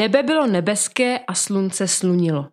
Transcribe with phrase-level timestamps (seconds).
[0.00, 2.48] Nebe bylo nebeské a slunce slunilo.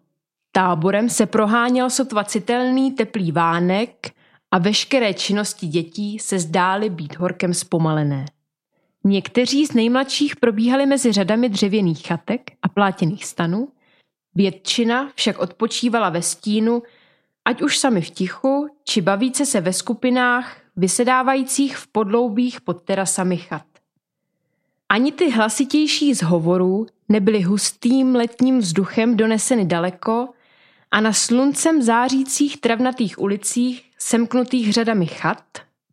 [0.52, 4.12] Táborem se proháněl sotva citelný teplý vánek
[4.52, 8.26] a veškeré činnosti dětí se zdály být horkem zpomalené.
[9.04, 13.68] Někteří z nejmladších probíhali mezi řadami dřevěných chatek a plátěných stanů,
[14.36, 16.84] většina však odpočívala ve stínu,
[17.46, 23.38] ať už sami v tichu, či bavíce se ve skupinách, vysedávajících v podloubích pod terasami
[23.38, 23.66] chat.
[24.90, 30.30] Ani ty hlasitější z hovorů nebyly hustým letním vzduchem doneseny daleko
[30.92, 35.44] a na sluncem zářících travnatých ulicích, semknutých řadami chat,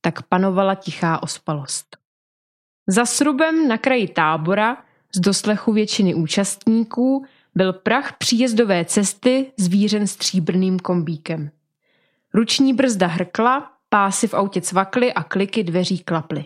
[0.00, 1.96] tak panovala tichá ospalost.
[2.86, 7.24] Za srubem na kraji tábora, z doslechu většiny účastníků,
[7.54, 11.50] byl prach příjezdové cesty zvířen stříbrným kombíkem.
[12.34, 16.44] Ruční brzda hrkla, pásy v autě cvakly a kliky dveří klaply.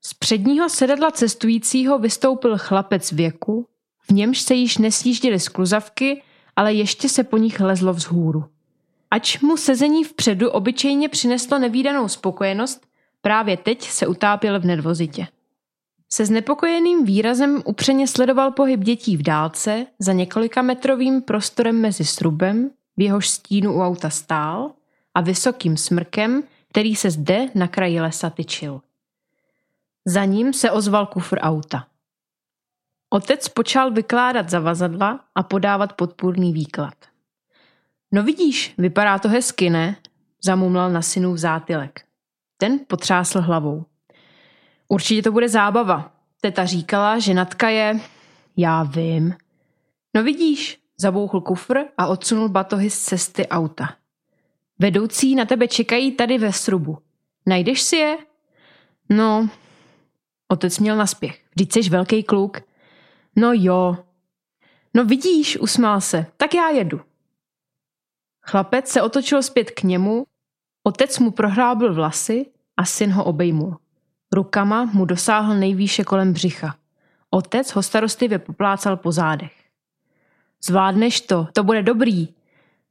[0.00, 3.66] Z předního sedadla cestujícího vystoupil chlapec věku,
[4.02, 6.22] v němž se již nesjížděly skluzavky,
[6.56, 8.44] ale ještě se po nich lezlo vzhůru.
[9.10, 12.86] Ač mu sezení vpředu obyčejně přineslo nevýdanou spokojenost,
[13.20, 15.26] právě teď se utápěl v nedvozitě.
[16.12, 22.70] Se znepokojeným výrazem upřeně sledoval pohyb dětí v dálce za několika metrovým prostorem mezi srubem,
[22.96, 24.70] v jehož stínu u auta stál,
[25.14, 28.80] a vysokým smrkem, který se zde na kraji lesa tyčil.
[30.04, 31.86] Za ním se ozval kufr auta.
[33.12, 36.94] Otec počal vykládat zavazadla a podávat podpůrný výklad.
[38.12, 39.96] No vidíš, vypadá to hezky, ne?
[40.44, 42.00] Zamumlal na synu v zátylek.
[42.56, 43.84] Ten potřásl hlavou.
[44.88, 46.12] Určitě to bude zábava.
[46.40, 48.00] Teta říkala, že Natka je...
[48.56, 49.34] Já vím.
[50.14, 53.94] No vidíš, zabouchl kufr a odsunul batohy z cesty auta.
[54.78, 56.98] Vedoucí na tebe čekají tady ve srubu.
[57.46, 58.16] Najdeš si je?
[59.10, 59.48] No,
[60.48, 61.40] otec měl naspěch.
[61.54, 62.71] Vždyť jsi velký kluk.
[63.36, 63.96] No jo.
[64.94, 66.26] No vidíš, usmál se.
[66.36, 67.00] Tak já jedu.
[68.42, 70.26] Chlapec se otočil zpět k němu,
[70.82, 73.76] otec mu prohrábil vlasy a syn ho obejmul.
[74.32, 76.76] Rukama mu dosáhl nejvýše kolem břicha.
[77.30, 79.52] Otec ho starostlivě poplácal po zádech.
[80.64, 82.28] Zvládneš to, to bude dobrý.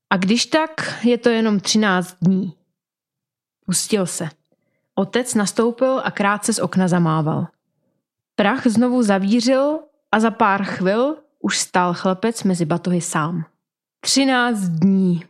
[0.09, 2.53] A když tak, je to jenom třináct dní.
[3.65, 4.29] Pustil se.
[4.95, 7.47] Otec nastoupil a krátce z okna zamával.
[8.35, 9.79] Prach znovu zavířil
[10.11, 13.45] a za pár chvil už stál chlapec mezi batohy sám.
[13.99, 15.23] Třináct dní,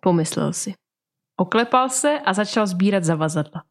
[0.00, 0.74] pomyslel si.
[1.36, 3.62] Oklepal se a začal sbírat zavazadla.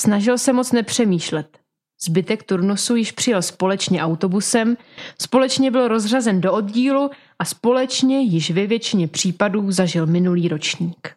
[0.00, 1.58] Snažil se moc nepřemýšlet.
[2.04, 4.76] Zbytek turnusu již přijel společně autobusem,
[5.20, 11.16] společně byl rozřazen do oddílu a společně již ve většině případů zažil minulý ročník.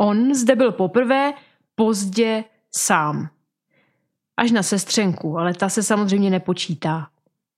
[0.00, 1.32] On zde byl poprvé
[1.74, 2.44] pozdě
[2.76, 3.28] sám.
[4.36, 7.11] Až na sestřenku, ale ta se samozřejmě nepočítá.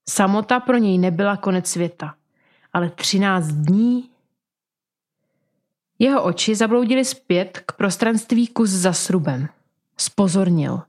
[0.09, 2.15] Samota pro něj nebyla konec světa.
[2.73, 4.11] Ale třináct dní?
[5.99, 9.49] Jeho oči zabloudily zpět k prostranství kus za srubem.
[9.97, 10.83] Spozornil.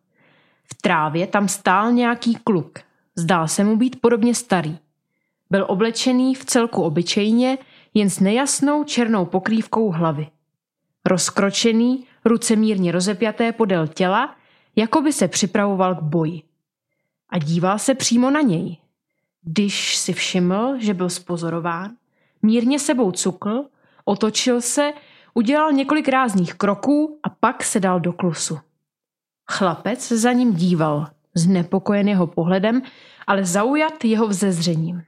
[0.63, 2.79] V trávě tam stál nějaký kluk.
[3.15, 4.79] Zdál se mu být podobně starý.
[5.49, 7.57] Byl oblečený v celku obyčejně,
[7.93, 10.27] jen s nejasnou černou pokrývkou hlavy.
[11.05, 14.35] Rozkročený, ruce mírně rozepjaté podél těla,
[14.75, 16.41] jako by se připravoval k boji.
[17.29, 18.77] A díval se přímo na něj.
[19.45, 21.91] Když si všiml, že byl spozorován,
[22.41, 23.65] mírně sebou cukl,
[24.05, 24.93] otočil se,
[25.33, 28.59] udělal několik rázných kroků a pak se dal do klusu.
[29.51, 32.81] Chlapec za ním díval, znepokojen jeho pohledem,
[33.27, 35.03] ale zaujat jeho vzezřením.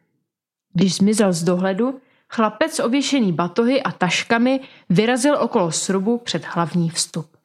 [0.74, 4.59] Když zmizel z dohledu, chlapec ověšený batohy a taškami
[4.90, 7.38] vyrazil okolo srubu před hlavní vstup.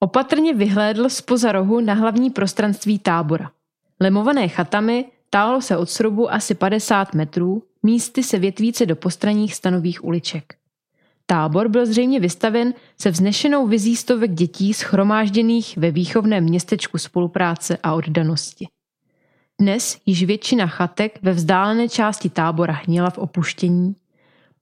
[0.00, 3.50] Opatrně vyhlédl spoza rohu na hlavní prostranství tábora.
[4.00, 10.04] Lemované chatami tálo se od srubu asi 50 metrů, místy se větvíce do postranních stanových
[10.04, 10.54] uliček.
[11.26, 17.94] Tábor byl zřejmě vystaven se vznešenou vizí stovek dětí schromážděných ve výchovném městečku spolupráce a
[17.94, 18.68] oddanosti.
[19.60, 23.96] Dnes již většina chatek ve vzdálené části tábora hněla v opuštění,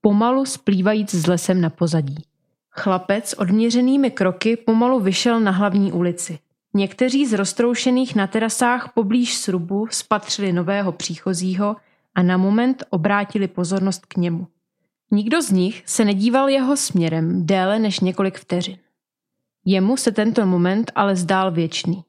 [0.01, 2.25] pomalu splývajíc s lesem na pozadí.
[2.71, 6.39] Chlapec odměřenými kroky pomalu vyšel na hlavní ulici.
[6.75, 11.77] Někteří z roztroušených na terasách poblíž srubu spatřili nového příchozího
[12.15, 14.47] a na moment obrátili pozornost k němu.
[15.11, 18.79] Nikdo z nich se nedíval jeho směrem déle než několik vteřin.
[19.65, 22.05] Jemu se tento moment ale zdál věčný.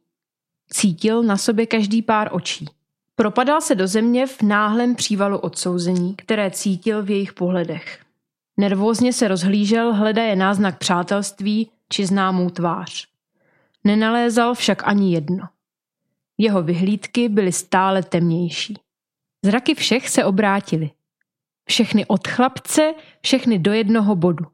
[0.74, 2.66] Cítil na sobě každý pár očí.
[3.16, 8.00] Propadal se do země v náhlém přívalu odsouzení, které cítil v jejich pohledech.
[8.58, 13.11] Nervózně se rozhlížel, hledaje náznak přátelství či známou tvář.
[13.84, 15.48] Nenalézal však ani jedno.
[16.38, 18.78] Jeho vyhlídky byly stále temnější.
[19.46, 20.92] Zraky všech se obrátily.
[21.66, 24.46] Všechny od chlapce, všechny do jednoho bodu.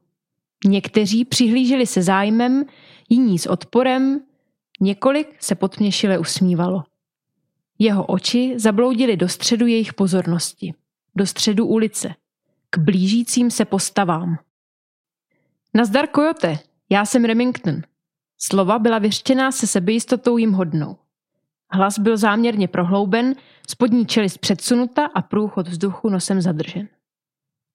[0.64, 2.64] Někteří přihlíželi se zájmem,
[3.08, 4.20] jiní s odporem,
[4.80, 6.84] několik se potměšile usmívalo.
[7.78, 10.74] Jeho oči zabloudily do středu jejich pozornosti,
[11.14, 12.14] do středu ulice,
[12.70, 14.38] k blížícím se postavám.
[15.74, 16.58] Nazdar, Kojote,
[16.90, 17.82] já jsem Remington.
[18.38, 20.96] Slova byla vyřčená se sebejistotou jim hodnou.
[21.72, 23.34] Hlas byl záměrně prohlouben,
[23.68, 26.88] spodní čelist předsunuta a průchod vzduchu nosem zadržen.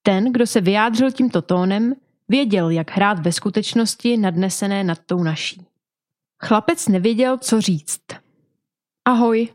[0.02, 1.94] Ten, kdo se vyjádřil tímto tónem,
[2.30, 5.66] věděl, jak hrát ve skutečnosti nadnesené nad tou naší.
[6.44, 8.02] Chlapec nevěděl, co říct.
[9.06, 9.50] Ahoj.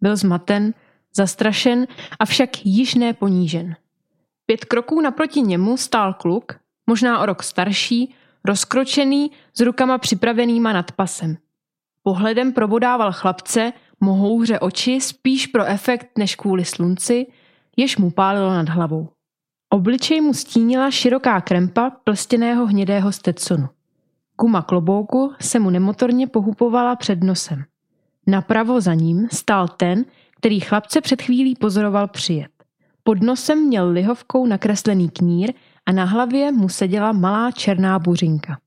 [0.00, 0.74] Byl zmaten,
[1.16, 1.86] zastrašen,
[2.18, 3.76] avšak již ne ponížen.
[4.46, 6.52] Pět kroků naproti němu stál kluk,
[6.86, 11.36] možná o rok starší, rozkročený, s rukama připravenýma nad pasem.
[12.02, 17.26] Pohledem probodával chlapce, mohouře oči spíš pro efekt než kvůli slunci,
[17.76, 19.08] jež mu pálilo nad hlavou.
[19.70, 23.68] Obličej mu stínila široká krempa plstěného hnědého stetsonu.
[24.36, 27.64] Kuma klobouku se mu nemotorně pohupovala před nosem.
[28.26, 30.04] Napravo za ním stál ten,
[30.36, 32.50] který chlapce před chvílí pozoroval přijet.
[33.02, 35.52] Pod nosem měl lihovkou nakreslený knír
[35.86, 38.60] a na hlavě mu seděla malá černá buřinka.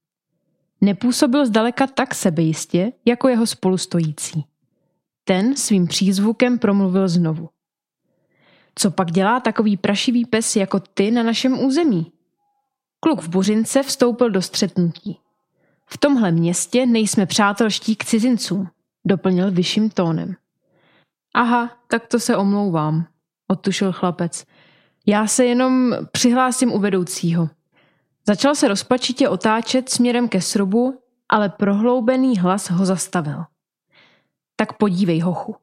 [0.81, 4.45] Nepůsobil zdaleka tak sebejistě, jako jeho spolustojící.
[5.23, 7.49] Ten svým přízvukem promluvil znovu.
[8.75, 12.11] Co pak dělá takový prašivý pes jako ty na našem území?
[12.99, 15.19] Kluk v buřince vstoupil do střetnutí.
[15.85, 18.69] V tomhle městě nejsme přátelští k cizincům,
[19.05, 20.35] doplnil vyšším tónem.
[21.33, 23.07] Aha, tak to se omlouvám,
[23.47, 24.45] odtušil chlapec.
[25.09, 27.49] Já se jenom přihlásím u vedoucího.
[28.27, 33.43] Začal se rozpačitě otáčet směrem ke srubu, ale prohloubený hlas ho zastavil.
[34.55, 35.55] Tak podívej, hochu.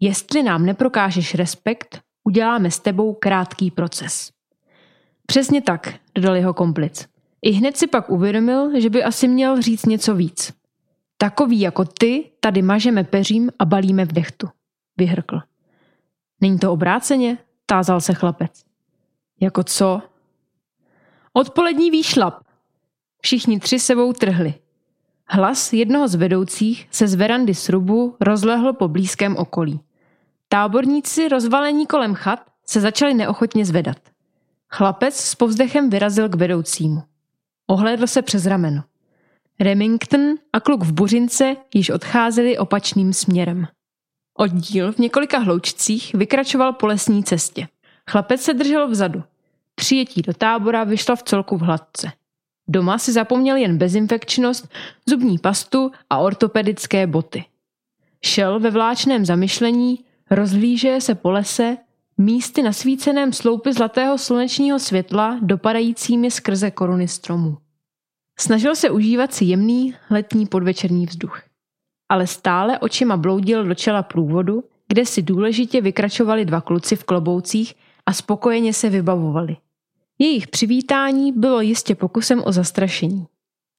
[0.00, 4.30] Jestli nám neprokážeš respekt, uděláme s tebou krátký proces.
[5.26, 7.08] Přesně tak, dodal jeho komplic.
[7.42, 10.52] I hned si pak uvědomil, že by asi měl říct něco víc.
[11.16, 14.48] Takový jako ty tady mažeme peřím a balíme v dechtu,
[14.96, 15.40] vyhrkl.
[16.40, 17.38] Není to obráceně?
[17.66, 18.71] Tázal se chlapec.
[19.42, 20.02] Jako co?
[21.32, 22.34] Odpolední výšlap.
[23.22, 24.54] Všichni tři sebou trhli.
[25.28, 29.80] Hlas jednoho z vedoucích se z verandy srubu rozlehl po blízkém okolí.
[30.48, 33.96] Táborníci rozvalení kolem chat se začali neochotně zvedat.
[34.70, 37.02] Chlapec s povzdechem vyrazil k vedoucímu.
[37.66, 38.82] Ohlédl se přes rameno.
[39.60, 43.66] Remington a kluk v buřince již odcházeli opačným směrem.
[44.38, 47.68] Oddíl v několika hloučcích vykračoval po lesní cestě.
[48.10, 49.22] Chlapec se držel vzadu.
[49.74, 52.12] Přijetí do tábora vyšlo v celku v hladce.
[52.68, 54.68] Doma si zapomněl jen bezinfekčnost,
[55.08, 57.44] zubní pastu a ortopedické boty.
[58.24, 61.76] Šel ve vláčném zamyšlení, rozhlíže se po lese,
[62.18, 67.56] místy nasvíceném sloupy zlatého slunečního světla dopadajícími skrze koruny stromů.
[68.38, 71.42] Snažil se užívat si jemný letní podvečerní vzduch.
[72.08, 77.74] Ale stále očima bloudil do čela průvodu, kde si důležitě vykračovali dva kluci v kloboucích
[78.06, 79.56] a spokojeně se vybavovali.
[80.22, 83.26] Jejich přivítání bylo jistě pokusem o zastrašení.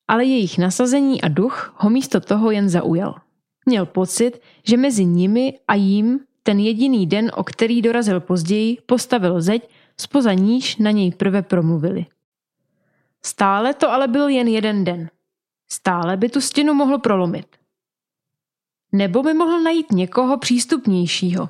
[0.07, 3.15] Ale jejich nasazení a duch ho místo toho jen zaujal.
[3.65, 9.41] Měl pocit, že mezi nimi a jím ten jediný den, o který dorazil později, postavil
[9.41, 12.05] zeď, spoza níž na něj prve promluvili.
[13.25, 15.09] Stále to ale byl jen jeden den.
[15.71, 17.47] Stále by tu stěnu mohl prolomit.
[18.91, 21.50] Nebo by mohl najít někoho přístupnějšího.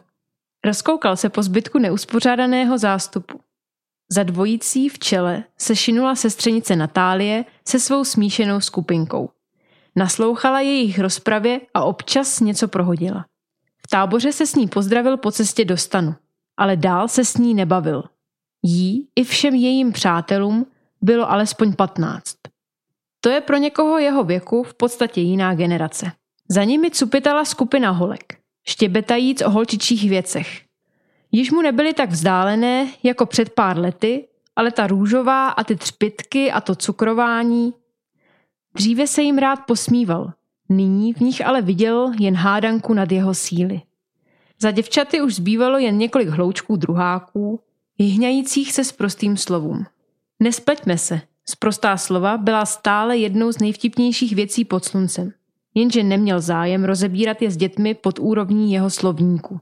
[0.65, 3.42] Rozkoukal se po zbytku neuspořádaného zástupu.
[4.15, 9.29] Za dvojicí v čele se šinula sestřenice Natálie se svou smíšenou skupinkou.
[9.96, 13.25] Naslouchala jejich rozpravě a občas něco prohodila.
[13.77, 16.15] V táboře se s ní pozdravil po cestě do stanu,
[16.58, 18.03] ale dál se s ní nebavil.
[18.63, 20.65] Jí i všem jejím přátelům
[21.01, 22.38] bylo alespoň patnáct.
[23.22, 26.12] To je pro někoho jeho věku v podstatě jiná generace.
[26.50, 30.62] Za nimi cupitala skupina holek, štěbetajíc o holčičích věcech.
[31.36, 36.52] Již mu nebyly tak vzdálené jako před pár lety, ale ta růžová a ty třpitky
[36.52, 37.74] a to cukrování.
[38.75, 40.34] Dříve se jim rád posmíval,
[40.70, 43.82] nyní v nich ale viděl jen hádanku nad jeho síly.
[44.60, 47.60] Za děvčaty už zbývalo jen několik hloučků druháků,
[47.98, 49.86] jihňajících se s prostým slovům.
[50.40, 55.34] Nespleťme se, sprostá slova byla stále jednou z nejvtipnějších věcí pod sluncem,
[55.75, 59.60] jenže neměl zájem rozebírat je s dětmi pod úrovní jeho slovníku.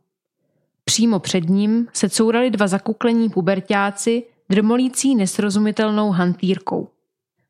[0.92, 6.90] Přímo před ním se courali dva zakuklení pubertáci, drmolící nesrozumitelnou hantýrkou.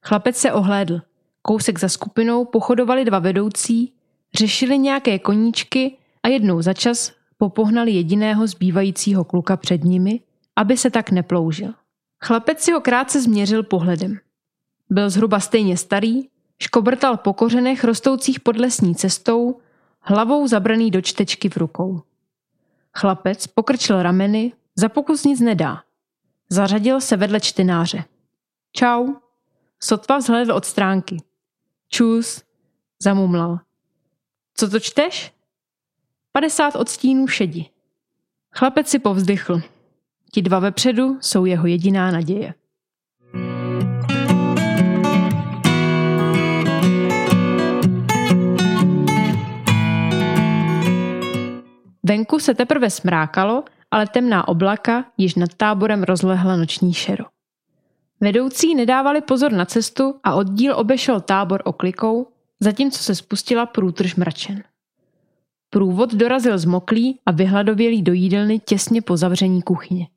[0.04, 1.02] Chlapec se ohlédl.
[1.42, 3.94] Kousek za skupinou pochodovali dva vedoucí,
[4.34, 10.20] řešili nějaké koníčky a jednou za čas popohnali jediného zbývajícího kluka před nimi,
[10.56, 11.74] aby se tak neploužil.
[12.24, 14.18] Chlapec si ho krátce změřil pohledem.
[14.90, 16.28] Byl zhruba stejně starý,
[16.60, 19.60] škobrtal po kořenech rostoucích pod lesní cestou,
[20.00, 22.02] hlavou zabraný do čtečky v rukou.
[22.98, 25.84] Chlapec pokrčil rameny, za pokus nic nedá.
[26.50, 28.04] Zařadil se vedle čtenáře.
[28.72, 29.08] Čau.
[29.80, 31.18] Sotva vzhledl od stránky.
[31.90, 32.44] Čus,
[33.00, 33.60] zamumlal.
[34.56, 35.34] Co to čteš?
[36.32, 37.66] 50 odstínů šedi.
[38.52, 39.62] Chlapec si povzdychl.
[40.32, 42.54] Ti dva vepředu jsou jeho jediná naděje.
[52.12, 57.26] Venku se teprve smrákalo, ale temná oblaka již nad táborem rozlehla noční šero.
[58.22, 62.28] Vedoucí nedávali pozor na cestu a oddíl obešel tábor oklikou,
[62.60, 64.64] zatímco se spustila průtrž mračen.
[65.70, 70.08] Průvod dorazil zmoklý a vyhladovělý do jídelny těsně po zavření kuchyně.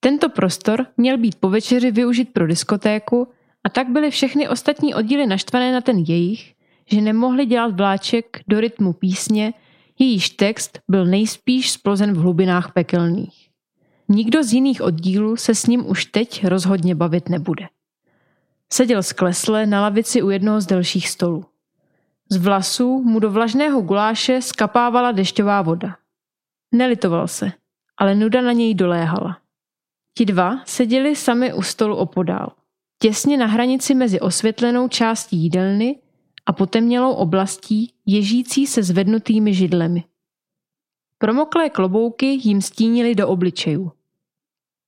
[0.00, 3.28] Tento prostor měl být po večeři využit pro diskotéku
[3.64, 6.54] a tak byly všechny ostatní oddíly naštvané na ten jejich,
[6.90, 9.52] že nemohli dělat vláček do rytmu písně,
[9.98, 13.50] jejíž text byl nejspíš splozen v hlubinách pekelných.
[14.08, 17.68] Nikdo z jiných oddílů se s ním už teď rozhodně bavit nebude.
[18.72, 21.44] Seděl sklesle na lavici u jednoho z delších stolů.
[22.30, 25.96] Z vlasů mu do vlažného guláše skapávala dešťová voda.
[26.74, 27.52] Nelitoval se,
[27.96, 29.38] ale nuda na něj doléhala.
[30.18, 32.52] Ti dva seděli sami u stolu opodál,
[32.98, 35.98] těsně na hranici mezi osvětlenou částí jídelny
[36.46, 40.04] a potemnělou oblastí ježící se zvednutými židlemi.
[41.18, 43.92] Promoklé klobouky jim stínili do obličejů.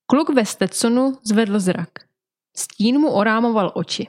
[0.07, 1.89] Kluk ve Stetsonu zvedl zrak.
[2.57, 4.07] Stín mu orámoval oči.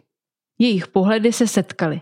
[0.59, 2.01] Jejich pohledy se setkaly.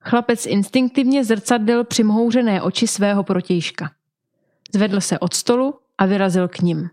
[0.00, 3.90] Chlapec instinktivně zrcadlil přimhouřené oči svého protějška.
[4.74, 6.90] Zvedl se od stolu a vyrazil k ním.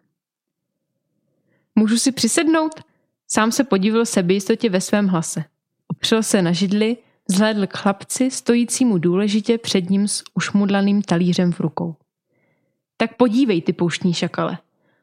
[1.76, 2.74] Můžu si přisednout?
[3.28, 5.44] Sám se podívil sebejistotě ve svém hlase.
[5.88, 6.98] Opřel se na židli,
[7.30, 11.96] zhlédl k chlapci, stojícímu důležitě před ním s ušmudlaným talířem v rukou.
[12.98, 14.58] Tak podívej, ty pouštní šakale.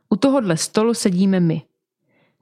[0.08, 1.62] U tohohle stolu sedíme my.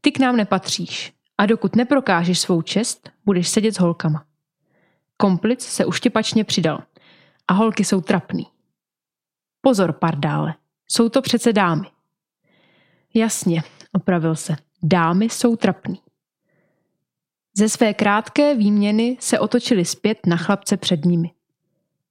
[0.00, 4.24] Ty k nám nepatříš a dokud neprokážeš svou čest, budeš sedět s holkama.
[5.16, 6.82] Komplic se uštěpačně přidal.
[7.48, 8.46] A holky jsou trapný.
[9.60, 10.54] Pozor, pardále.
[10.88, 11.86] Jsou to přece dámy.
[13.14, 14.56] Jasně, opravil se.
[14.82, 16.00] Dámy jsou trapný.
[17.58, 21.30] Ze své krátké výměny se otočili zpět na chlapce před nimi.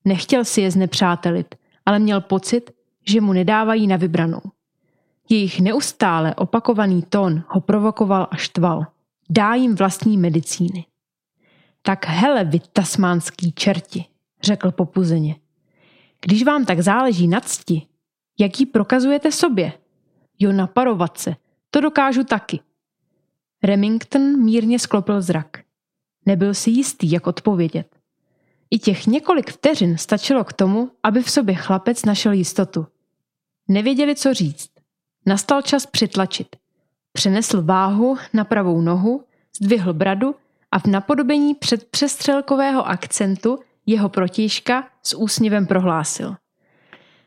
[0.06, 2.72] Nechtěl si je znepřátelit, ale měl pocit,
[3.06, 4.42] že mu nedávají na vybranou.
[5.30, 8.86] Jejich neustále opakovaný tón ho provokoval a štval.
[9.30, 10.86] Dá jim vlastní medicíny.
[11.82, 14.06] Tak hele vy tasmánský čerti,
[14.42, 15.36] řekl popuzeně.
[16.22, 17.82] Když vám tak záleží na cti,
[18.40, 19.74] jak ji prokazujete sobě?
[20.40, 21.36] Jo, naparovat se,
[21.72, 22.60] to dokážu taky.
[23.64, 25.58] Remington mírně sklopil zrak.
[26.26, 27.88] Nebyl si jistý, jak odpovědět.
[28.72, 32.88] I těch několik vteřin stačilo k tomu, aby v sobě chlapec našel jistotu.
[33.68, 34.70] Nevěděli, co říct.
[35.26, 36.56] Nastal čas přitlačit.
[37.14, 39.24] Přenesl váhu na pravou nohu,
[39.62, 40.36] zdvihl bradu
[40.72, 46.36] a v napodobení předpřestřelkového akcentu jeho protějška s úsměvem prohlásil.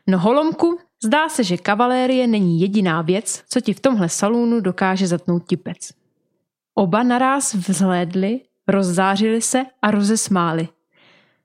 [0.07, 5.07] No holomku, zdá se, že kavalérie není jediná věc, co ti v tomhle salonu dokáže
[5.07, 6.00] zatnout tipec.
[6.75, 10.67] Oba naraz vzhlédli, rozzářili se a rozesmáli.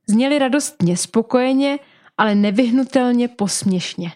[0.09, 1.79] Zněli radostně, spokojeně,
[2.19, 4.13] ale nevyhnutelně posměšně.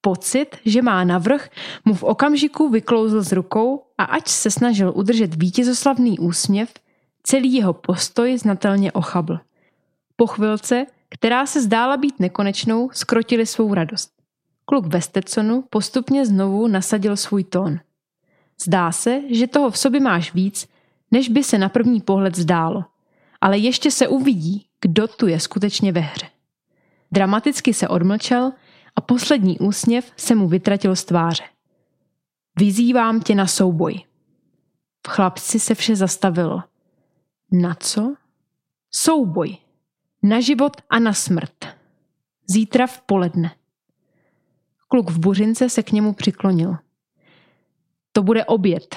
[0.00, 1.48] Pocit, že má navrh,
[1.84, 6.72] mu v okamžiku vyklouzl z rukou a ať se snažil udržet vítězoslavný úsměv,
[7.22, 9.38] celý jeho postoj znatelně ochabl.
[10.16, 14.10] Po chvilce, která se zdála být nekonečnou, skrotili svou radost.
[14.64, 17.80] Kluk ve Stetsonu postupně znovu nasadil svůj tón.
[18.62, 20.68] Zdá se, že toho v sobě máš víc,
[21.10, 22.84] než by se na první pohled zdálo.
[23.40, 26.26] Ale ještě se uvidí, kdo tu je skutečně ve hře.
[27.12, 28.52] Dramaticky se odmlčel
[28.96, 31.42] a poslední úsměv se mu vytratil z tváře.
[32.58, 34.04] Vyzývám tě na souboj.
[35.06, 36.62] V chlapci se vše zastavilo.
[37.52, 38.14] Na co?
[38.90, 39.56] Souboj.
[40.22, 41.66] Na život a na smrt.
[42.46, 43.54] Zítra v poledne.
[44.88, 46.76] Kluk v buřince se k němu přiklonil.
[48.12, 48.96] To bude oběd.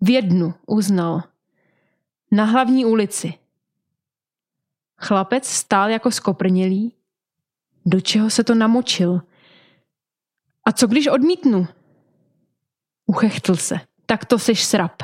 [0.00, 1.22] V jednu, uznal.
[2.32, 3.34] Na hlavní ulici.
[4.98, 6.92] Chlapec stál jako skoprnělý.
[7.86, 9.20] Do čeho se to namočil?
[10.64, 11.66] A co když odmítnu?
[13.06, 13.80] Uchechtl se.
[14.06, 15.02] Tak to seš srap.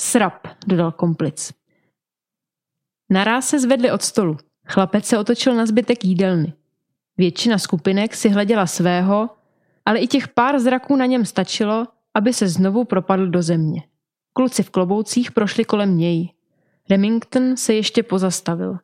[0.00, 1.52] Srap, dodal komplic.
[3.10, 4.36] Naráz se zvedli od stolu.
[4.66, 6.52] Chlapec se otočil na zbytek jídelny.
[7.16, 9.30] Většina skupinek si hleděla svého,
[9.84, 13.82] ale i těch pár zraků na něm stačilo, aby se znovu propadl do země.
[14.32, 16.32] Kluci v kloboucích prošli kolem něj.
[16.90, 18.78] Remington se ještě pozastavil.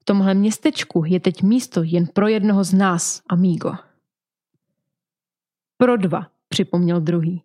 [0.00, 3.72] V tomhle městečku je teď místo jen pro jednoho z nás, amigo.
[5.76, 7.42] Pro dva, připomněl druhý.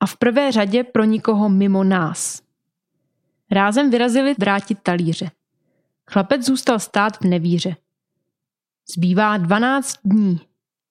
[0.00, 2.42] A v prvé řadě pro nikoho mimo nás.
[3.50, 5.30] Rázem vyrazili vrátit talíře.
[6.10, 7.76] Chlapec zůstal stát v nevíře.
[8.94, 10.47] Zbývá 12 dní.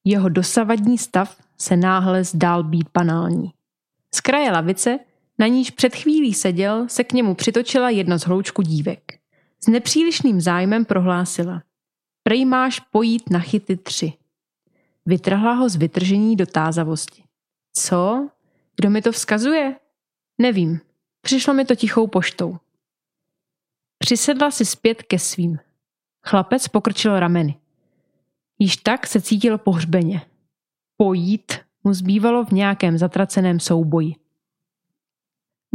[0.09, 3.53] Jeho dosavadní stav se náhle zdál být banální.
[4.15, 4.99] Z kraje lavice,
[5.39, 9.19] na níž před chvílí seděl, se k němu přitočila jedna z hloučku dívek.
[9.63, 11.63] S nepřílišným zájmem prohlásila.
[12.23, 14.13] Prej máš pojít na chyty tři.
[15.05, 17.23] Vytrhla ho z vytržení dotázavosti.
[17.73, 18.29] Co?
[18.75, 19.75] Kdo mi to vzkazuje?
[20.37, 20.79] Nevím.
[21.21, 22.57] Přišlo mi to tichou poštou.
[23.97, 25.59] Přisedla si zpět ke svým.
[26.23, 27.55] Chlapec pokrčil rameny.
[28.59, 30.21] Již tak se cítil pohřbeně.
[30.97, 34.15] Pojít mu zbývalo v nějakém zatraceném souboji.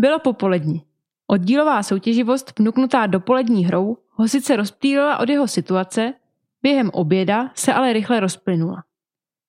[0.00, 0.82] Bylo popolední.
[1.26, 6.14] Oddílová soutěživost vnuknutá dopolední hrou ho sice rozptýlila od jeho situace,
[6.62, 8.84] během oběda se ale rychle rozplynula.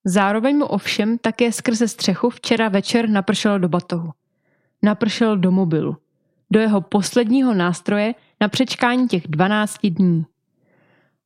[0.05, 4.11] Zároveň mu ovšem také skrze střechu včera večer napršelo do batohu.
[4.81, 5.97] Napršel do mobilu.
[6.51, 10.25] Do jeho posledního nástroje na přečkání těch 12 dní.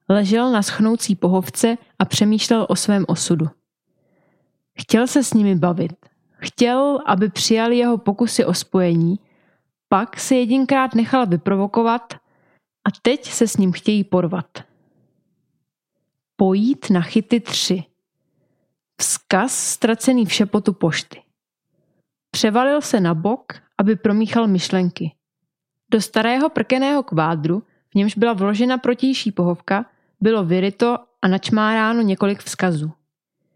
[0.10, 3.50] Ležel na schnoucí pohovce a přemýšlel o svém osudu.
[4.80, 5.94] Chtěl se s nimi bavit.
[6.38, 9.20] Chtěl, aby přijali jeho pokusy o spojení,
[9.90, 12.14] pak se jedinkrát nechal vyprovokovat
[12.86, 14.64] a teď se s ním chtějí porvat.
[16.36, 17.84] Pojít na chyty tři.
[19.02, 21.22] Vzkaz ztracený v šepotu pošty.
[22.32, 25.16] Převalil se na bok, aby promíchal myšlenky.
[25.92, 29.86] Do starého prkeného kvádru, v němž byla vložena protější pohovka,
[30.22, 32.92] bylo vyryto a načmáráno několik vzkazů.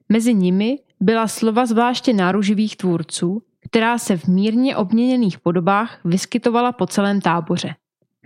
[0.10, 6.88] Mezi nimi byla slova zvláště náruživých tvůrců, která se v mírně obměněných podobách vyskytovala po
[6.88, 7.76] celém táboře.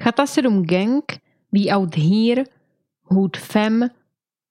[0.01, 1.03] Chata 7 Gang,
[1.51, 2.43] Be Out Here,
[3.03, 3.89] Hood Fem,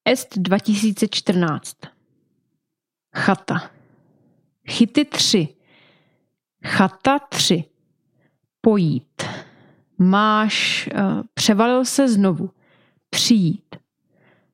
[0.05, 1.77] Est 2014.
[3.15, 3.69] Chata.
[4.67, 5.47] Chyty 3.
[6.65, 7.63] Chata 3.
[8.61, 9.23] Pojít.
[9.97, 12.49] Máš, uh, převalil se znovu.
[13.15, 13.75] Přijít.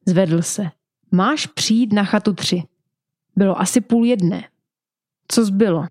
[0.05, 0.69] Zvedl se.
[1.11, 2.63] Máš přijít na chatu 3.
[3.35, 4.49] Bylo asi půl jedné.
[5.27, 5.85] Co zbylo?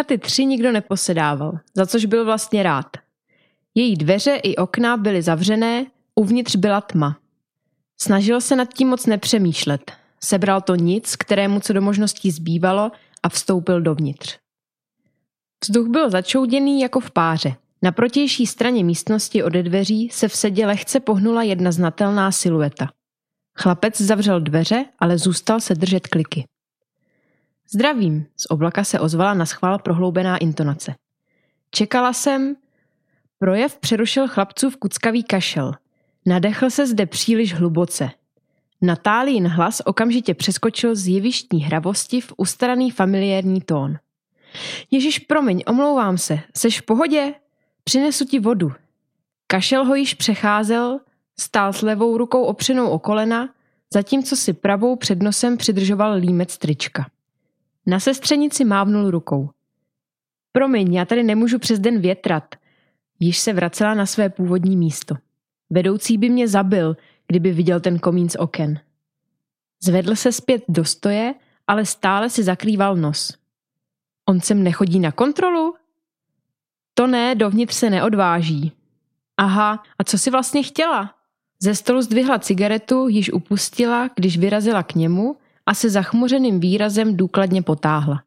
[0.00, 2.86] Chaty tři nikdo neposedával, za což byl vlastně rád.
[3.74, 7.18] Její dveře i okna byly zavřené, uvnitř byla tma.
[8.00, 9.92] Snažil se nad tím moc nepřemýšlet.
[10.20, 12.90] Sebral to nic, kterému co do možností zbývalo
[13.22, 14.38] a vstoupil dovnitř.
[15.64, 17.54] Vzduch byl začouděný jako v páře.
[17.82, 22.88] Na protější straně místnosti ode dveří se v sedě lehce pohnula jedna znatelná silueta.
[23.58, 26.44] Chlapec zavřel dveře, ale zůstal se držet kliky.
[27.74, 30.94] Zdravím, z oblaka se ozvala na schvál prohloubená intonace.
[31.70, 32.56] Čekala jsem...
[33.38, 35.72] Projev přerušil chlapcův kuckavý kašel.
[36.26, 38.10] Nadechl se zde příliš hluboce.
[38.82, 43.96] Natálín hlas okamžitě přeskočil z jevištní hravosti v ustaraný familiární tón.
[44.90, 47.34] Ježíš, promiň, omlouvám se, seš v pohodě?
[47.84, 48.72] Přinesu ti vodu.
[49.46, 51.00] Kašel ho již přecházel,
[51.40, 53.48] stál s levou rukou opřenou o kolena,
[53.92, 57.06] zatímco si pravou před nosem přidržoval límec trička.
[57.90, 59.50] Na sestřenici mávnul rukou.
[60.52, 62.54] Promiň, já tady nemůžu přes den větrat.
[63.20, 65.14] Již se vracela na své původní místo.
[65.70, 68.80] Vedoucí by mě zabil, kdyby viděl ten komín z oken.
[69.82, 71.34] Zvedl se zpět do stoje,
[71.66, 73.36] ale stále si zakrýval nos.
[74.28, 75.74] On sem nechodí na kontrolu?
[76.94, 78.72] To ne, dovnitř se neodváží.
[79.36, 81.14] Aha, a co si vlastně chtěla?
[81.62, 85.36] Ze stolu zdvihla cigaretu, již upustila, když vyrazila k němu
[85.70, 88.24] a se zachmuřeným výrazem důkladně potáhla.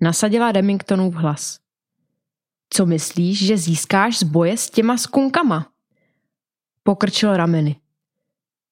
[0.00, 1.58] Nasadila Remingtonův hlas.
[2.70, 5.66] Co myslíš, že získáš z boje s těma skunkama?
[6.82, 7.76] Pokrčil rameny.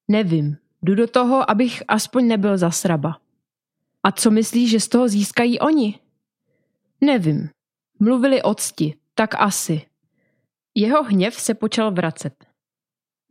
[0.07, 3.17] Nevím, jdu do toho, abych aspoň nebyl zasraba.
[4.03, 5.99] A co myslíš, že z toho získají oni?
[7.01, 7.49] Nevím.
[7.99, 9.81] Mluvili o cti, tak asi.
[10.75, 12.45] Jeho hněv se počal vracet.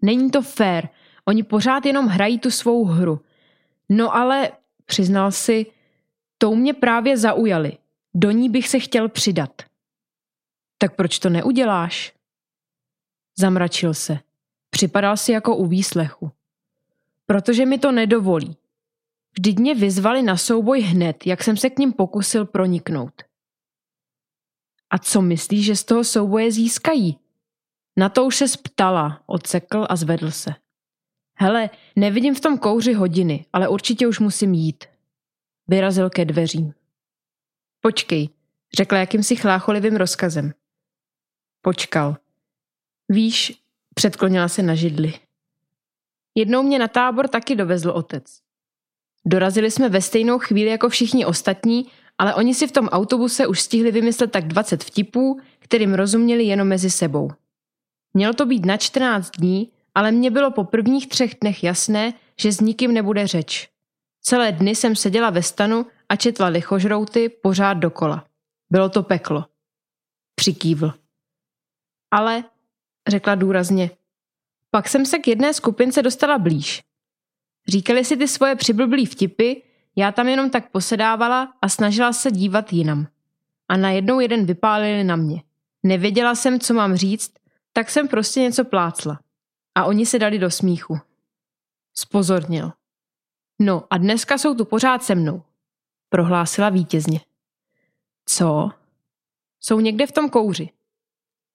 [0.03, 0.89] Není to fér,
[1.25, 3.21] oni pořád jenom hrají tu svou hru.
[3.89, 4.51] No ale
[4.87, 5.67] Přiznal si,
[6.39, 7.79] tou mě právě zaujali.
[8.15, 9.63] Do ní bych se chtěl přidat.
[10.79, 12.15] Tak proč to neuděláš?
[13.39, 14.19] Zamračil se.
[14.71, 16.31] Připadal si jako u výslechu.
[17.27, 18.57] Protože mi to nedovolí.
[19.33, 23.23] Vždyť mě vyzvali na souboj hned, jak jsem se k ním pokusil proniknout.
[24.91, 27.19] A co myslíš, že z toho souboje získají?
[27.97, 30.55] Na to už se sptala, odsekl a zvedl se.
[31.35, 34.85] Hele, nevidím v tom kouři hodiny, ale určitě už musím jít.
[35.69, 36.75] Vyrazil ke dveřím.
[37.81, 38.29] Počkej,
[38.77, 40.53] řekla jakýmsi chlácholivým rozkazem.
[41.63, 42.17] Počkal.
[43.09, 43.63] Víš,
[43.95, 45.15] předklonila se na židli.
[46.35, 48.41] Jednou mě na tábor taky dovezl otec.
[49.27, 51.87] Dorazili jsme ve stejnou chvíli jako všichni ostatní,
[52.19, 56.69] ale oni si v tom autobuse už stihli vymyslet tak 20 vtipů, kterým rozuměli jenom
[56.69, 57.31] mezi sebou.
[58.15, 62.53] Mělo to být na 14 dní, ale mně bylo po prvních třech dnech jasné, že
[62.53, 63.69] s nikým nebude řeč.
[64.21, 68.25] Celé dny jsem seděla ve stanu a četla lichožrouty pořád dokola.
[68.71, 69.45] Bylo to peklo.
[70.35, 70.95] Přikývl.
[72.11, 72.45] Ale,
[73.09, 73.91] řekla důrazně,
[74.71, 76.83] pak jsem se k jedné skupince dostala blíž.
[77.69, 79.53] Říkali si ty svoje přiblblý vtipy,
[79.97, 83.07] já tam jenom tak posedávala a snažila se dívat jinam.
[83.69, 85.43] A najednou jeden vypálili na mě.
[85.83, 87.33] Nevěděla jsem, co mám říct,
[87.73, 89.21] tak jsem prostě něco plácla.
[89.75, 90.99] A oni se dali do smíchu.
[91.95, 92.73] Spozornil.
[93.59, 95.43] No a dneska jsou tu pořád se mnou,
[96.09, 97.21] prohlásila vítězně.
[98.27, 98.71] Co?
[99.61, 100.71] Jsou někde v tom kouři.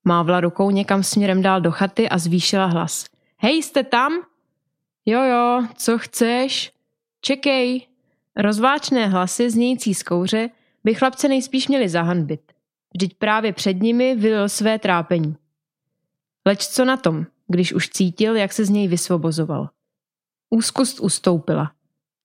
[0.03, 3.05] Mávla rukou někam směrem dál do chaty a zvýšila hlas.
[3.37, 4.13] Hej, jste tam?
[5.05, 6.73] Jo, jo, co chceš?
[7.21, 7.87] Čekej.
[8.35, 10.49] Rozváčné hlasy znějící z kouře
[10.83, 12.51] by chlapce nejspíš měli zahanbit.
[12.93, 15.35] Vždyť právě před nimi vylil své trápení.
[16.45, 19.69] Leč co na tom, když už cítil, jak se z něj vysvobozoval.
[20.49, 21.71] Úzkost ustoupila.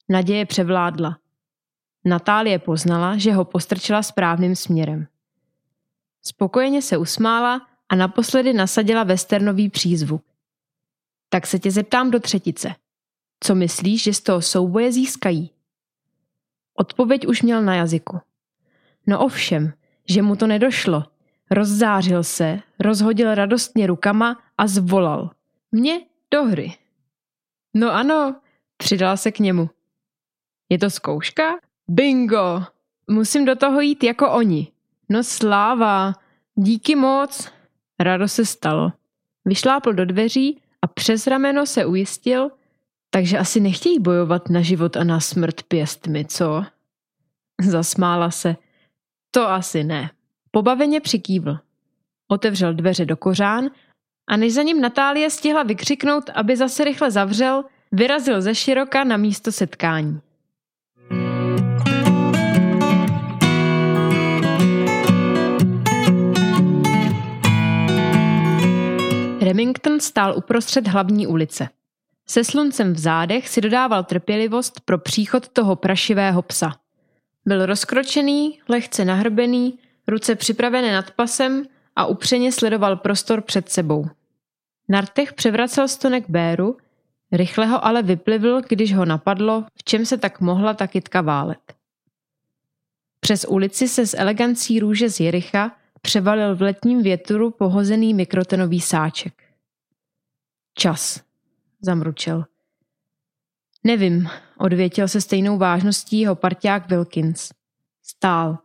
[0.08, 1.18] Naděje převládla.
[2.04, 5.06] Natálie poznala, že ho postrčila správným směrem.
[6.22, 10.24] Spokojeně se usmála a naposledy nasadila westernový přízvuk.
[11.28, 12.74] Tak se tě zeptám do třetice.
[13.40, 15.50] Co myslíš, že z toho souboje získají?
[16.74, 18.20] Odpověď už měl na jazyku.
[19.06, 19.72] No ovšem,
[20.08, 21.04] že mu to nedošlo.
[21.52, 25.30] Rozzářil se, rozhodil radostně rukama a zvolal.
[25.72, 26.76] Mě do hry.
[27.74, 28.36] No ano,
[28.76, 29.70] přidala se k němu.
[30.68, 31.42] Je to zkouška?
[31.88, 32.62] Bingo!
[33.10, 34.72] Musím do toho jít jako oni.
[35.08, 36.12] No sláva,
[36.54, 37.52] díky moc.
[38.00, 38.92] Rado se stalo.
[39.44, 42.50] Vyšlápl do dveří a přes rameno se ujistil,
[43.10, 46.64] takže asi nechtějí bojovat na život a na smrt pěstmi, co?
[47.62, 48.56] Zasmála se.
[49.30, 50.10] To asi ne.
[50.54, 51.58] Pobaveně přikývl.
[52.28, 53.70] Otevřel dveře do kořán
[54.26, 59.16] a než za ním Natálie stihla vykřiknout, aby zase rychle zavřel, vyrazil ze široka na
[59.16, 60.20] místo setkání.
[69.40, 71.68] Remington stál uprostřed hlavní ulice.
[72.26, 76.72] Se sluncem v zádech si dodával trpělivost pro příchod toho prašivého psa.
[77.46, 79.78] Byl rozkročený, lehce nahrbený,
[80.12, 81.64] ruce připravené nad pasem
[81.96, 84.06] a upřeně sledoval prostor před sebou.
[84.88, 86.76] Nartech převracel stonek Béru,
[87.32, 91.74] rychle ho ale vyplivl, když ho napadlo, v čem se tak mohla ta kytka válet.
[93.20, 99.42] Přes ulici se z elegancí růže z Jericha převalil v letním větru pohozený mikrotenový sáček.
[100.74, 101.22] Čas,
[101.80, 102.44] zamručel.
[103.84, 107.50] Nevím, odvětil se stejnou vážností jeho parťák Wilkins.
[108.02, 108.58] Stál.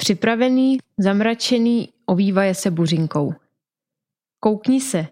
[0.00, 3.34] Připravený, zamračený, ovývaje se buřinkou.
[4.40, 5.06] Koukni se.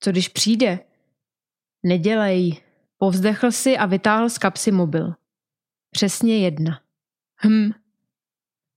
[0.00, 0.78] Co když přijde?
[1.82, 2.62] Nedělej.
[2.98, 5.14] Povzdechl si a vytáhl z kapsy mobil.
[5.90, 6.80] Přesně jedna.
[7.46, 7.70] Hm.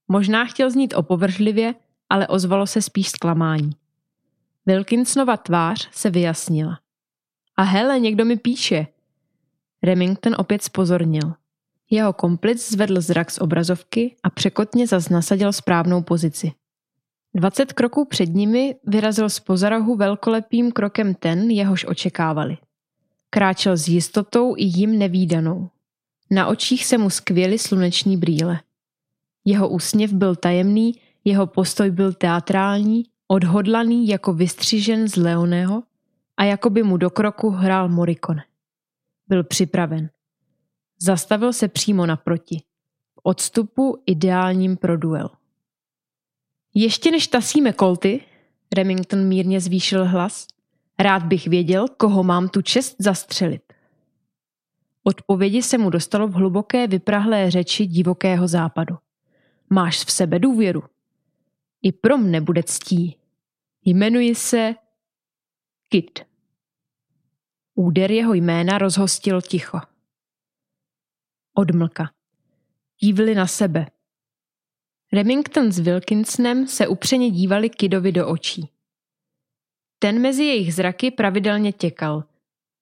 [0.07, 1.75] Možná chtěl znít opovržlivě,
[2.09, 3.71] ale ozvalo se spíš zklamání.
[4.65, 6.79] Wilkinsonova tvář se vyjasnila.
[7.57, 8.87] A hele, někdo mi píše.
[9.83, 11.33] Remington opět spozornil.
[11.93, 16.51] Jeho komplic zvedl zrak z obrazovky a překotně zas nasadil správnou pozici.
[17.35, 22.57] Dvacet kroků před nimi vyrazil z pozarahu velkolepým krokem ten, jehož očekávali.
[23.29, 25.69] Kráčel s jistotou i jim nevýdanou.
[26.29, 28.59] Na očích se mu skvěly sluneční brýle.
[29.45, 35.83] Jeho úsměv byl tajemný, jeho postoj byl teatrální, odhodlaný jako vystřižen z Leoného
[36.37, 38.43] a jako by mu do kroku hrál Morikone.
[39.27, 40.09] Byl připraven.
[41.03, 42.61] Zastavil se přímo naproti.
[43.13, 45.29] V odstupu ideálním pro duel.
[46.73, 48.23] Ještě než tasíme kolty,
[48.73, 50.47] Remington mírně zvýšil hlas,
[50.99, 53.73] rád bych věděl, koho mám tu čest zastřelit.
[55.03, 58.97] Odpovědi se mu dostalo v hluboké vyprahlé řeči divokého západu.
[59.69, 60.83] máš v sebe důvěru.
[61.81, 63.17] I pro mne bude ctí.
[63.85, 64.75] Jmenuji se
[65.89, 66.19] Kit.
[67.75, 69.79] Úder jeho jména rozhostil ticho.
[71.53, 72.11] Odmlka.
[73.01, 73.85] Dívili na sebe.
[75.13, 78.69] Remington s Wilkinsonem se upřeně dívali Kidovi do očí.
[79.99, 82.23] Ten mezi jejich zraky pravidelně těkal.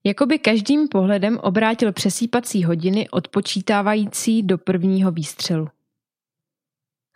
[0.03, 5.67] Jakoby každým pohledem obrátil přesýpací hodiny odpočítávající do prvního výstřelu.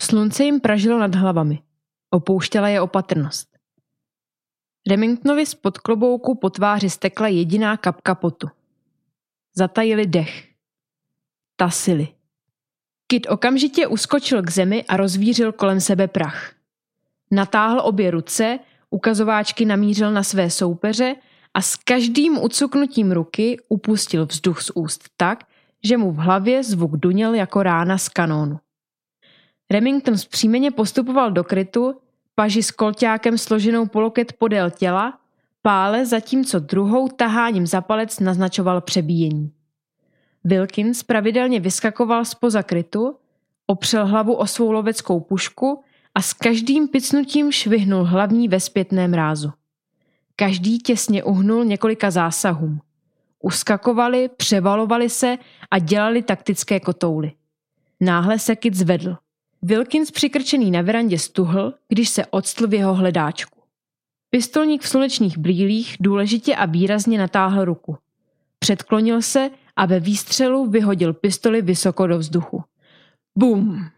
[0.01, 1.63] Slunce jim pražilo nad hlavami.
[2.09, 3.57] Opouštěla je opatrnost.
[4.89, 8.47] Remingtonovi z klobouku po tváři stekla jediná kapka potu.
[9.55, 10.52] Zatajili dech.
[11.63, 12.07] Tasili.
[13.07, 16.51] Kit okamžitě uskočil k zemi a rozvířil kolem sebe prach.
[17.31, 21.15] Natáhl obě ruce, ukazováčky namířil na své soupeře
[21.53, 25.43] a s každým ucuknutím ruky upustil vzduch z úst tak,
[25.83, 28.59] že mu v hlavě zvuk duněl jako rána z kanónu.
[29.71, 31.95] Remington zpřímeně postupoval do krytu,
[32.35, 35.19] paži s kolťákem složenou poloket podél těla,
[35.61, 39.51] pále zatímco druhou taháním za palec naznačoval přebíjení.
[40.43, 43.15] Wilkins pravidelně vyskakoval spoza krytu,
[43.67, 45.83] opřel hlavu o svou loveckou pušku
[46.15, 49.51] a s každým picnutím švihnul hlavní ve zpětném rázu.
[50.35, 52.79] Každý těsně uhnul několika zásahům.
[53.39, 55.37] Uskakovali, převalovali se
[55.71, 57.31] a dělali taktické kotouly.
[57.99, 59.17] Náhle se Kit zvedl.
[59.61, 63.59] Wilkins přikrčený na verandě stuhl, když se odstl v jeho hledáčku.
[64.29, 67.97] Pistolník v slunečních brýlích důležitě a výrazně natáhl ruku.
[68.59, 72.63] Předklonil se a ve výstřelu vyhodil pistoli vysoko do vzduchu.
[73.37, 73.89] Bum!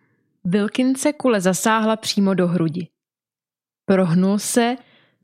[0.44, 2.88] Wilkinse kule zasáhla přímo do hrudi.
[3.86, 4.76] Prohnul se,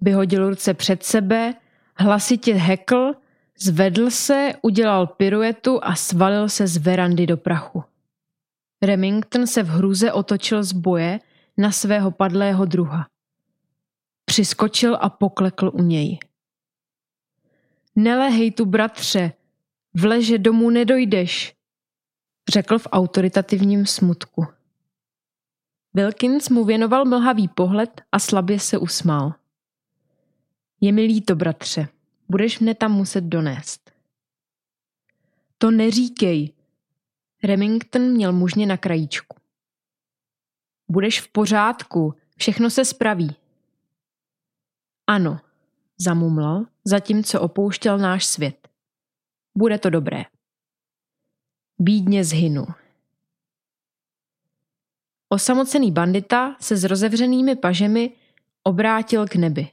[0.01, 1.53] vyhodil ruce před sebe,
[1.97, 3.13] hlasitě hekl,
[3.59, 7.83] zvedl se, udělal piruetu a svalil se z verandy do prachu.
[8.81, 11.19] Remington se v hruze otočil z boje
[11.57, 13.07] na svého padlého druha.
[14.25, 16.19] Přiskočil a poklekl u něj.
[17.95, 19.31] Nelehej tu, bratře,
[19.93, 21.55] v leže domů nedojdeš,
[22.49, 24.45] řekl v autoritativním smutku.
[25.93, 29.33] Wilkins mu věnoval mlhavý pohled a slabě se usmál.
[30.81, 31.87] Je mi líto, bratře,
[32.29, 33.91] budeš mne tam muset donést.
[35.57, 36.53] To neříkej,
[37.43, 39.37] Remington měl mužně na krajíčku.
[40.87, 43.35] Budeš v pořádku, všechno se spraví.
[45.07, 45.39] Ano,
[45.97, 48.60] zamumlal, zatímco opouštěl náš svět.
[49.57, 50.23] Bude to dobré.
[51.79, 52.65] Bídně zhynu.
[55.29, 58.11] Osamocený bandita se s rozevřenými pažemi
[58.63, 59.69] obrátil k nebi.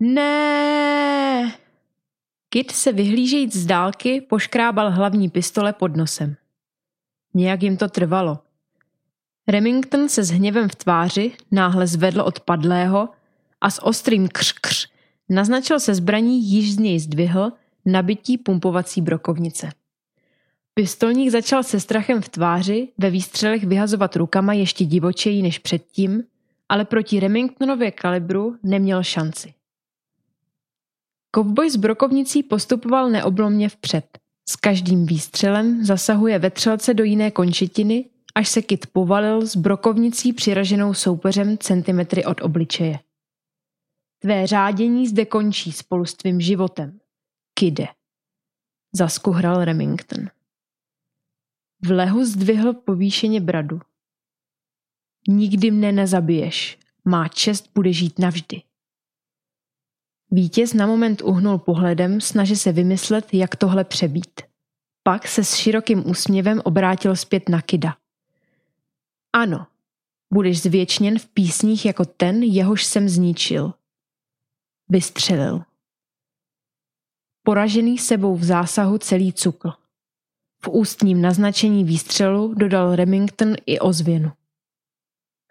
[0.00, 1.58] Ne!
[2.48, 6.36] Kit se vyhlížejíc z dálky poškrábal hlavní pistole pod nosem.
[7.34, 8.38] Nějak jim to trvalo.
[9.48, 13.08] Remington se s hněvem v tváři náhle zvedl od padlého
[13.60, 14.88] a s ostrým kř-kř
[15.28, 17.52] naznačil se zbraní, již z něj zdvihl,
[17.86, 19.70] nabití pumpovací brokovnice.
[20.74, 26.22] Pistolník začal se strachem v tváři ve výstřelech vyhazovat rukama ještě divočeji než předtím,
[26.68, 29.54] ale proti Remingtonově kalibru neměl šanci.
[31.30, 34.18] Kovboj s brokovnicí postupoval neoblomně vpřed–
[34.48, 40.94] s každým výstřelem zasahuje vetřelce do jiné končetiny, až se kit povalil s brokovnicí přiraženou
[40.94, 42.98] soupeřem centimetry od obličeje.
[44.18, 46.98] Tvé řádění zde končí spolu s tvým životem.
[47.58, 47.88] Kide.
[48.92, 50.26] Zaskuhral Remington.
[51.84, 53.80] V lehu zdvihl povýšeně bradu.
[55.28, 56.78] Nikdy mne nezabiješ.
[57.04, 58.62] Má čest bude žít navždy.
[60.30, 64.40] Vítěz na moment uhnul pohledem, snaží se vymyslet, jak tohle přebít.
[65.02, 67.96] Pak se s širokým úsměvem obrátil zpět na Kida.
[69.32, 69.66] Ano,
[70.32, 73.74] budeš zvětšněn v písních jako ten, jehož jsem zničil.
[74.88, 75.64] Vystřelil.
[77.46, 79.70] Poražený sebou v zásahu celý cukl.
[80.64, 84.32] V ústním naznačení výstřelu dodal Remington i ozvěnu.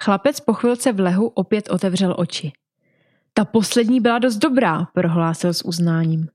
[0.03, 2.51] Chlapec po chvilce v lehu opět otevřel oči.
[3.33, 6.27] Ta poslední byla dost dobrá, prohlásil s uznáním.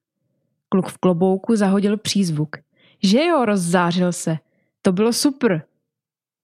[0.69, 2.57] Kluk v klobouku zahodil přízvuk.
[3.03, 4.39] Že jo, rozzářil se.
[4.83, 5.63] To bylo super.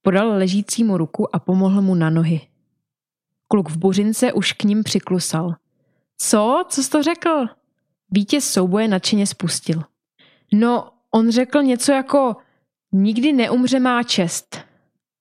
[0.02, 2.40] Podal ležícímu ruku a pomohl mu na nohy.
[3.48, 5.55] Kluk v buřince už k ním přiklusal.
[6.18, 6.64] Co?
[6.68, 7.46] Co jsi to řekl?
[8.11, 9.83] Vítěz souboje nadšeně spustil.
[10.53, 12.37] No, on řekl něco jako
[12.92, 14.59] nikdy neumře má čest.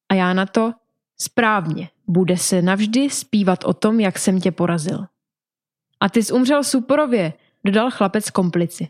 [0.09, 0.73] A já na to
[1.17, 5.05] správně, bude se navždy zpívat o tom, jak jsem tě porazil.
[5.99, 8.87] A ty jsi umřel superově, dodal chlapec komplici.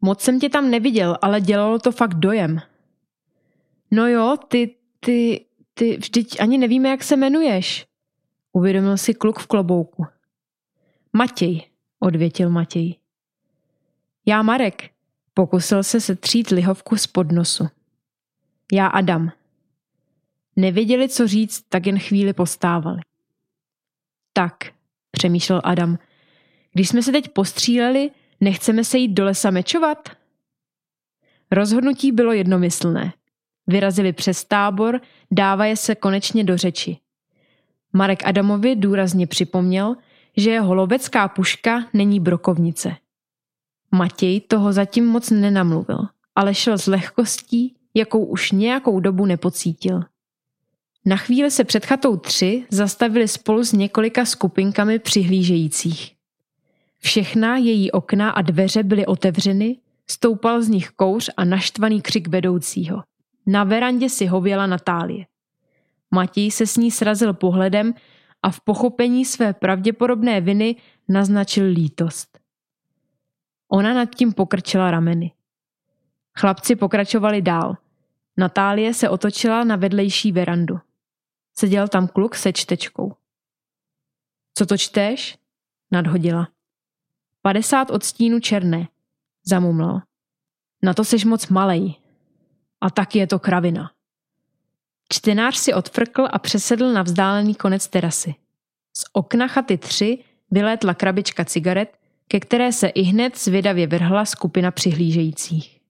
[0.00, 2.60] Moc jsem tě tam neviděl, ale dělalo to fakt dojem.
[3.90, 7.86] No jo, ty, ty, ty vždyť ani nevíme, jak se jmenuješ.
[8.52, 10.06] Uvědomil si kluk v klobouku.
[11.12, 11.62] Matěj,
[12.06, 12.94] odvětil Matěj.
[14.26, 14.90] Já Marek,
[15.34, 17.68] pokusil se setřít lihovku z podnosu.
[18.72, 19.32] Já Adam.
[20.56, 23.00] Nevěděli, co říct, tak jen chvíli postávali.
[24.32, 24.54] Tak,
[25.10, 25.98] přemýšlel Adam,
[26.72, 30.08] když jsme se teď postříleli, nechceme se jít do lesa mečovat?
[31.50, 33.12] Rozhodnutí bylo jednomyslné.
[33.66, 36.96] Vyrazili přes tábor, dávaje se konečně do řeči.
[37.92, 39.96] Marek Adamovi důrazně připomněl,
[40.36, 42.96] že jeho lovecká puška není brokovnice.
[43.90, 45.98] Matěj toho zatím moc nenamluvil,
[46.34, 50.02] ale šel s lehkostí, jakou už nějakou dobu nepocítil.
[51.04, 56.12] Na chvíli se před chatou tři zastavili spolu s několika skupinkami přihlížejících.
[56.98, 63.02] Všechna její okna a dveře byly otevřeny, stoupal z nich kouř a naštvaný křik vedoucího.
[63.46, 65.26] Na verandě si hověla Natálie.
[66.10, 67.94] Matěj se s ní srazil pohledem
[68.42, 70.76] a v pochopení své pravděpodobné viny
[71.08, 72.38] naznačil lítost.
[73.68, 75.32] Ona nad tím pokrčila rameny.
[76.38, 77.76] Chlapci pokračovali dál.
[78.36, 80.78] Natálie se otočila na vedlejší verandu.
[81.54, 83.14] Seděl tam kluk se čtečkou.
[84.54, 85.38] Co to čteš?
[85.90, 86.48] Nadhodila.
[87.42, 88.88] 50 odstínů černé,
[89.44, 90.00] zamumlal.
[90.82, 91.94] Na to seš moc malej.
[92.80, 93.95] A taky je to kravina.
[95.12, 98.34] Čtenář si odfrkl a přesedl na vzdálený konec terasy.
[98.96, 100.18] Z okna chaty tři
[100.50, 105.80] vylétla krabička cigaret, ke které se i hned zvědavě vrhla skupina přihlížejících.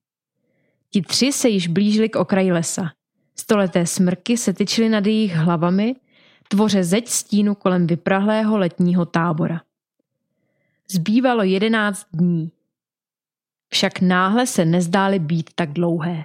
[0.90, 2.92] Ti tři se již blížili k okraji lesa.
[3.38, 5.94] Stoleté smrky se tyčily nad jejich hlavami,
[6.48, 9.60] tvoře zeď stínu kolem vyprahlého letního tábora.
[10.90, 12.52] Zbývalo jedenáct dní.
[13.68, 16.24] Však náhle se nezdály být tak dlouhé.